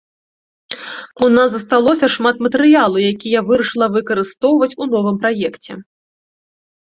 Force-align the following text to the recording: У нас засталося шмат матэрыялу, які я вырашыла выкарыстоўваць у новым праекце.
У 1.25 1.27
нас 1.33 1.47
засталося 1.55 2.05
шмат 2.13 2.35
матэрыялу, 2.45 2.97
які 3.11 3.27
я 3.39 3.45
вырашыла 3.49 3.87
выкарыстоўваць 3.97 4.73
у 4.83 4.87
новым 4.95 5.15
праекце. 5.27 5.73